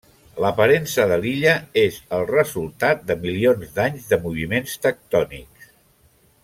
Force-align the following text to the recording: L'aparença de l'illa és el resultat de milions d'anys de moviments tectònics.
L'aparença 0.43 1.03
de 1.11 1.17
l'illa 1.25 1.51
és 1.81 1.99
el 2.19 2.25
resultat 2.31 3.05
de 3.11 3.19
milions 3.29 3.77
d'anys 3.79 4.11
de 4.15 4.23
moviments 4.27 4.77
tectònics. 4.89 5.73